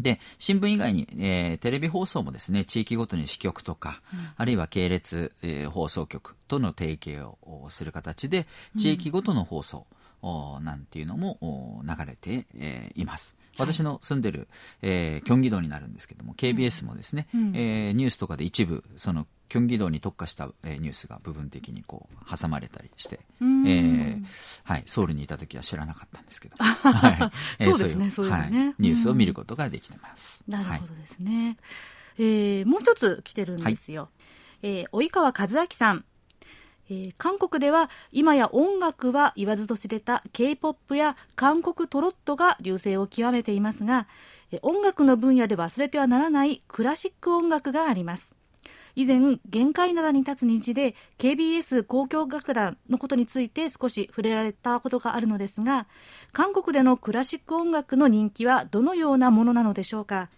[0.00, 9.86] で新聞以外に、えー、テレビ放送もですね地域ごとに支局とか、うん、あるいは系列、えー、放送局との提携をする形で地域ごとの放送、
[10.22, 13.36] なんていうのも流れて、えー、います。
[13.58, 14.48] 私の住んでる、
[14.82, 24.24] えー、キョンギ道になるんですけども KBS もですね、うん、えー、ニュースとかで一部そのキョンギ道に特化した、えー、ニュースが部分的にこう挟まれたりして、えー
[24.64, 30.44] はい、ソウルにいた時は知らなかったんですけど、 はい、そうですね、そういう、ねはい、ニュースを見ることができてます。
[30.48, 31.46] なるほどですね。
[31.46, 31.56] はい、
[32.18, 34.02] えー、もう一つ来てるんですよ。
[34.02, 34.10] はい、
[34.62, 36.04] えー、及川和明さん。
[36.88, 44.06] えー、韓国では今や音楽は言わずと知れた K-POP や韓国トロットが流星を極めていますが、
[44.52, 48.34] えー、音楽の分野で忘れてはならないクラシック音楽があります。
[48.98, 55.86] 以前限界灘に立つ虹で KBS 交響楽団のことについて少し触れられたことがあるのですが
[56.32, 60.30] 韓国でのクラシック音楽の人気はどのようなものなのでしょうか？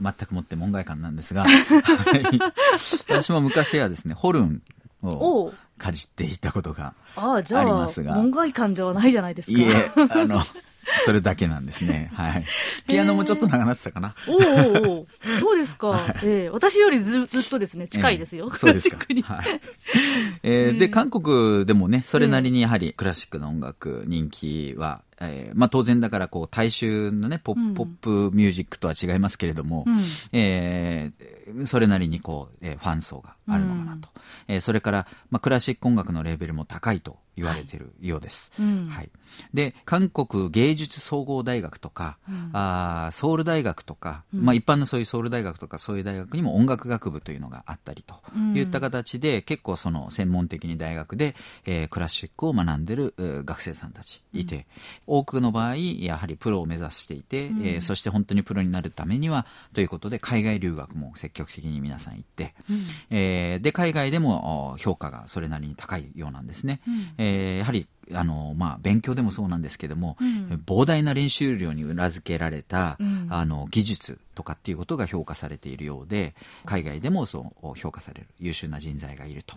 [0.00, 1.44] 全くもって門外漢なんですが、
[3.08, 4.62] 私も昔はですねホルン
[5.02, 8.14] をかじっていたことがありますが。
[8.14, 9.58] 門外漢じゃないじゃないですか。
[9.58, 10.40] いえ、あの、
[11.04, 12.10] それだけなんですね。
[12.14, 12.44] はい。
[12.86, 14.14] ピアノもちょっと長なってたかな？
[14.28, 15.06] おおお
[15.40, 15.88] そうですか？
[15.88, 18.46] はい、えー、私よりずずっとですね、近いですよ。
[18.46, 18.98] えー、そうですか。
[19.24, 19.60] はい。
[20.42, 27.86] えー、で、韓国でもね、それなりにやはりクラシックの音楽人気はえーまあ、当然だからこう大衆の、ね、ポップ,、ポッ
[28.30, 29.96] プミュージックとは違いますけれども、うん、
[30.32, 38.52] えー、それなりにこう、えー、ファン層があるのかなと、うん、えー、それから、まあ、クラシック音楽のレベルも高いと言われているようです。
[38.58, 39.10] はい、はい、
[39.52, 48.14] で韓国芸術総合大学とか、うん、あソウル大学とか、うん、まあ、一般のそういうソウル大学とかそういう大学にも音楽学部というのがあったりと
[48.54, 51.34] いった形で、うん、結構その専門的に大学で、
[51.66, 53.14] えー、クラシックを学んでる
[53.44, 54.66] 学生さんたちいて、
[55.06, 62.54] 多くの場合やはりプロを目指していて、えー、そして本当にプロになるためにはということで海外留学も積極的に皆さん行って、
[63.10, 66.80] えー、で海外でも評価がそれなりに高いようなんですね。
[67.18, 76.34] えー、やはりあのまあ、勉強でもそうなんですけども、うん、膨大な練習量に裏付けられた、うん、あの技術とかっていうことが評価されているようで
[76.66, 79.56] 海外でもそう評価される優秀な人材がいると。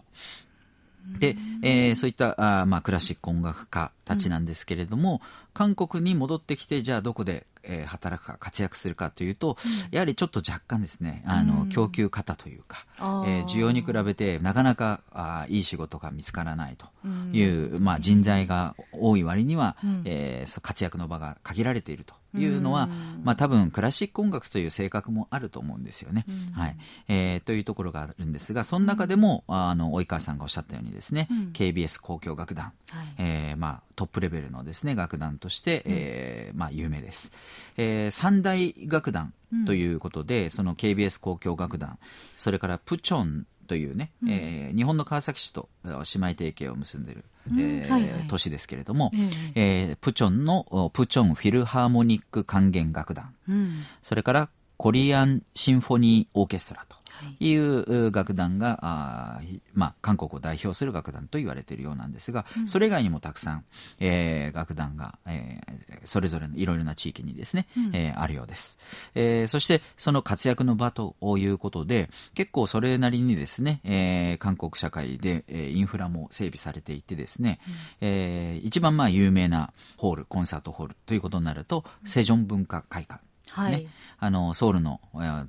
[1.19, 5.19] で、えー、そういったあ、まあ、クラシック音楽家たちなんですけれども、うん、
[5.57, 16.87] 韓国に戻ってきてじゃあどこでえー、働くか活躍するかというと、うん、やはりちょっと若干ですねあの、供給方というか、えー、需要に比べてなかなかあいい仕事が見つからないと
[17.33, 22.89] いう、まあ、人材が多い割には、うん、えー、活躍の場が限られているというのは、
[23.23, 26.25] まあ、多分クラシック音楽という性格もあると思うんですよね。
[26.53, 26.77] はい。
[27.07, 37.33] えー、というところがあるんですがその中でも、あの及川さんがおっしゃったようにですね、KBS 交響楽団、はい、えー、まあ、トップレベルのですね楽団として、えーまあ、有名です。
[37.77, 39.33] えー、三大楽団
[39.65, 41.97] ということで、うん、その KBS 交響楽団
[42.35, 56.96] それからプチョンというね、うん、えー、日本の川崎市と姉妹提携を結んでいる、うん、えーはいはい、都市ですけれども、えー、えー、プチョンのプチョンフィルハーモニック管弦楽団、うん、それからコリアンシンフォニーオーケストラと
[57.39, 57.55] い。
[57.55, 59.41] う楽団が、あ
[59.73, 63.65] まあ、韓国を代表する楽団と言われているようなんですが、うん、それ以外にもたくさん、
[63.99, 68.77] えー、楽団が、えー、それぞれのいろいろな地域にですね、うん、えー、あるようです、
[69.15, 69.47] えー。
[69.47, 83.87] そしてその活躍の場ということで結構それなりにですね、えー、韓国社会で、えー、インフラも整備されていてですね、うん、えー、一番まあ有名なホールコンサートホールということになると、セジョン文化会館ですね、はい、
[84.19, 84.99] あのソウルの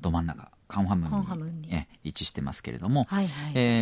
[0.00, 3.08] ど真ん中カンファムにえ位置してますけれども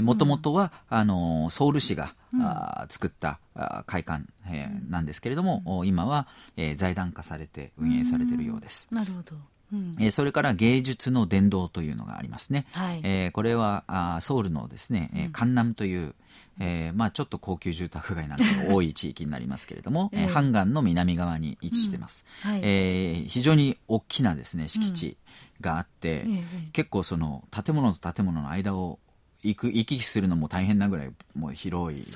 [0.03, 8.89] もともとは、あのソウル市が、うん、あ作ったあ会館、えー、なんですけれども、うん、今は、えー、財団化されて運営されているようです。
[8.91, 9.37] なるほど
[9.73, 16.15] うん、えー、それから芸術の殿堂というのがありますね、はい、えー、これはあソウルのですね、えー、カンナムという、
[16.61, 22.51] えーまあ、ちょっと高級住宅街なんかが 多い地域になりますけれども、えー、ハンガンの南側に位置してます、うん。
[22.53, 25.17] はい、えー、非常に大きなですね敷地
[25.61, 28.99] があって、うん、結構その建物と建物の間を
[29.47, 32.07] 行く行き来するのも大変なぐらいもう広いで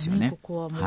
[0.00, 0.38] すよね。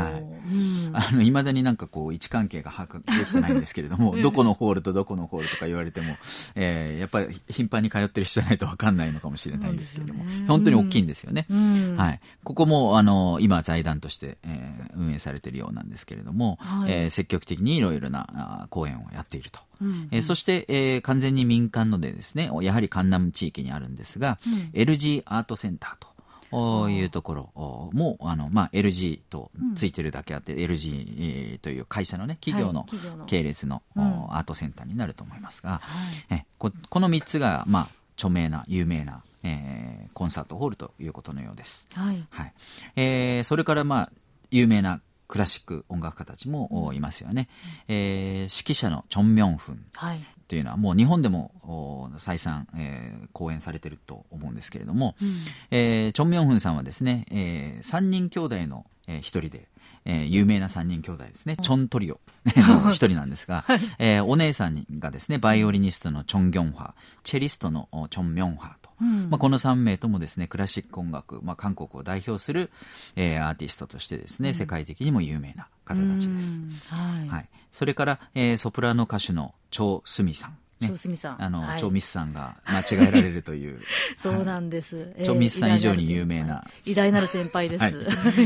[0.10, 0.22] い。
[0.22, 6.18] うん、あの未だになんかこう位置関係が把握できてないんですけれども、どこのホールとどこのホールとか言われても、
[6.56, 11.46] えー、やっぱり頻繁に通ってる人じゃないと分かんないのかもしれないんですけれども、ね、本当に大きいんですよね。
[11.50, 19.60] うん、はい、ここもあの今財団として、えー、運営されているようなんですけれども、はい、えー、積極的にいろいろな公演をやっていると。
[19.82, 26.06] うん、えー、そして、えー、完全に民間のでですねやはりカンナム地域にあるんですが、うん、LG アートセンター
[26.52, 32.86] というところもあの、まあ、LG とついてるだけあって、うん、LG という会社のね企業の
[33.26, 35.82] 系列の,、アートセンターになると思いますが、は
[36.30, 41.88] い、えここの3つが、まあ、著名な有名な、えー、コンサートホールということのようです。
[41.94, 42.26] はい。
[42.30, 42.54] はい。
[42.96, 44.12] えー、それから、まあ、
[44.52, 47.50] 有名なクラシック音楽家たちもいますよね、
[47.90, 55.30] うん、えー、指揮者のチョン・ミョンフン、はい、というのはもう日本でも再三、えー、講演されてると思うんですけれども、うん、
[55.72, 59.68] えー、チョン・ミョンフンさんはですね、えー、3人兄弟の一、えー、人で、
[60.06, 62.20] えー、有名な3人兄弟ですね、チョントリオ
[62.56, 66.94] の一人なんですが、はい、えー、お姉さんがですねバイオリニストのチョン・ギョンファ
[67.24, 72.72] チェリストのチョン・ミョンファと、うん、まあ、この3名ともですねクラシック音楽、まあ、韓国を代表する、
[73.16, 76.62] えー、アーティストとしてですね、うん、世界的にも有名な方たちです。
[76.90, 80.58] はい、はい、それから、えー、ソプラノ歌手のチョ・スミさん。
[80.84, 81.44] ね、チョさん。
[81.44, 83.80] あの、はい、チョミスさんが間違えられるという。
[84.18, 86.64] そうなんです、チョミスさん以上に有名な。
[86.86, 87.94] 偉大なる先輩です、はい、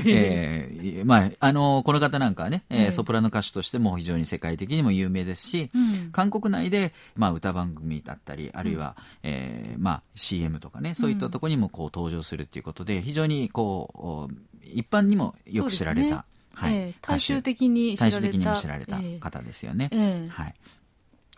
[0.06, 14.34] えー、まああのこの方なんかはね、えー、ソプラノ歌手としても非常に世界的にも有名ですし、うん、韓国内で、まあ、歌番組だったりあるいは、うん、えー、まあ、CM とかねそういったところにもこう登場するということで非常にこう
[14.64, 18.18] 一般にもよく知られた、はい、えー、大衆的に知られた。
[18.18, 19.90] 大衆的にも知られた方ですよね。
[19.92, 20.56] えー、はい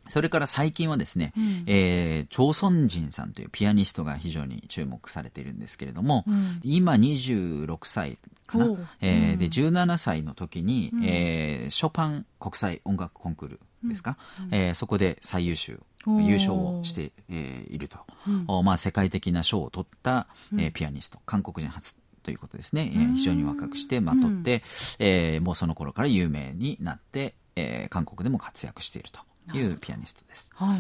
[0.10, 8.68] それから最近はですね、うん、えー、チョ・ソンジンさんというピアニストが非常に注目されているんですけれども、うん、今26歳かな、
[9.02, 18.00] えー、で17歳の時に、うん、えー、ショパン国際音楽コンクールですか、うん、えー、そこで最優秀優勝をして、えー、いると、
[18.48, 22.92] うん、まあ、世界的な賞を取った、えー、ピアニスト韓国人初とということですね。
[22.94, 24.64] えー、非常に若くしてまとって、
[25.00, 29.22] うん、えー、もうその頃から有名になって、えー、韓国でも活躍していると
[29.58, 30.52] いうピアニストです。
[30.56, 30.80] はい、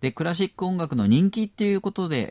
[0.00, 2.28] でクラシック音楽の人気っていうことで、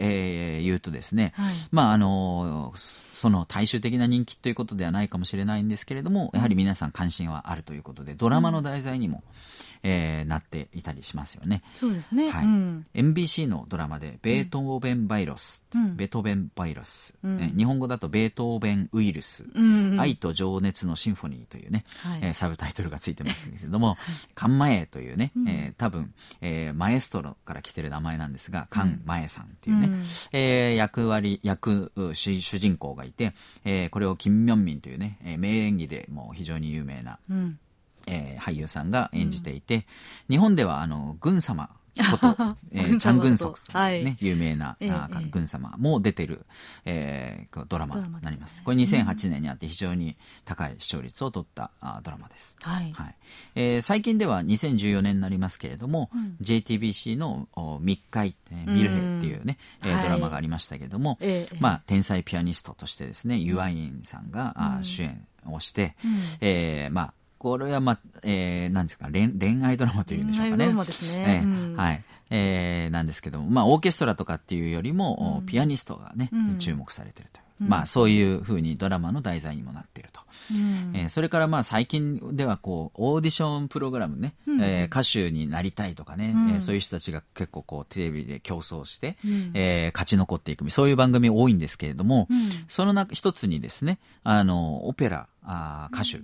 [0.57, 9.59] えー、言うとですね、はい、まああのその大衆的な人気ということではないかもしれないんですけれどもやはり皆さん関心はあるということでドラマの題材にも、うん。
[9.83, 11.61] えー、なっていたりしますよね。
[11.75, 12.29] そうですね。
[12.29, 12.45] はい。
[12.45, 19.91] うん、MBC のドラマで、ベートーベンバイロス、うん、ベートーベンバイロス、うん、日本語だとベートーベンウイルス、うん。
[19.93, 23.97] うん、愛と情熱のシンフォニーというね、はい、えー、サブタイトルがついてますけれども、
[24.35, 30.03] カンマエというね、えー、多分、えー、マエストロから来てる名前なんですが、カンマエさんっていうね、うん、
[30.33, 37.59] えー、役割、役主、主人公がいて、えー、これをキム・ミョンミンというね、えー、名演技でもう非常に有名な、うん。
[38.07, 39.83] えー、俳優さんが演じていて、うん、
[40.29, 41.69] 日本ではあの軍様
[42.11, 46.45] こと、えー、 チャン・グンソクさ ん、ね、はい、有名な、えー、軍様も出てる、
[46.85, 48.55] えー、ドラマになります。
[48.55, 52.57] すね、これ2008年にあって非常に高い視聴率を取ったあドラマです。
[52.61, 53.15] はい、はい、
[53.55, 57.47] えー、最近では2014年になりますけれども、うん、JTBC の
[57.81, 66.11] 密会、ミルヘっていうね、うえー、ドラマがありましたけれども、はい、まあ、天才ピアニストとしてですね、ユアインさんが、うん、主演をして、うん、
[66.41, 70.65] えー、まあ、これはまあ、えー、なんですか恋、恋愛ドラマというんでしょうかね。
[70.65, 71.41] ドラマですね。
[71.43, 72.03] えー、はい。
[72.29, 77.48] えー、なんですけども、まあ、オーケストラとかっていうよりも、うん、ピアニストがね、うん、注目されてるという。
[77.59, 80.21] まあ、そういうふうにドラマの題材にもなっていると。
[80.51, 90.69] うん、えー、それからまあ最近ではこうオーディションプログラムね、うん、えー、歌手になりたいとかね、うん、えー、そういう人たちが結構こうテレビで競争して、うん、えー、勝ち残っていく。
[90.69, 96.21] そういう番組多いんですけれども、うん、その中一つにですねあのオペラあ歌手、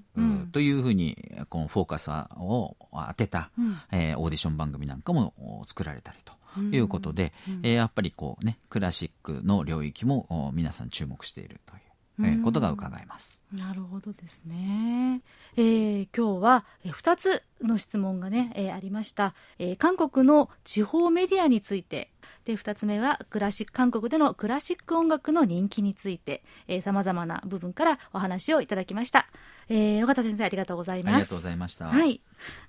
[0.52, 1.18] というふうに
[1.50, 6.34] このフォーカスを当てた、うん、えー、オーディション番組なんかも作られたりと。
[6.60, 11.82] いうことで、うんえー、やっぱりこうねクラシックの領域も皆さん注目しているという。
[12.22, 13.44] えー、ことが伺えます。
[13.52, 15.22] なるほどですね。
[15.58, 19.78] えー、今日は2つの質問がね、えー、ありました、えー。
[19.78, 22.12] 韓国の地方メディアについて、
[22.46, 26.44] で2つ目はクラシック韓国でのクラシック音楽の人気について
[26.82, 29.28] さまざまな部分からお話をいただきました。
[29.70, 31.14] えー、尾形先生ありがとうございます。
[31.14, 31.88] ありがとうございました。
[31.88, 32.22] はい。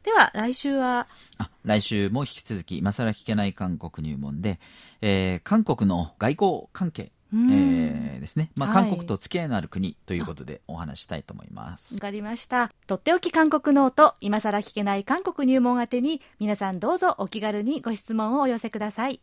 [0.03, 1.07] では来週は？
[1.38, 4.61] あ来週も引き続き今更聞けない韓国入門で、
[5.03, 11.97] えー、韓国の外交関係えー、ですね、まあ、韓国と付き合いのある国ということでお話したいと思います。
[11.97, 12.70] わかりました。
[12.86, 19.20] とっておき韓国ノート、今更聞けない韓国入門宛てに、皆さんどうぞお気軽にご質問をお寄せください。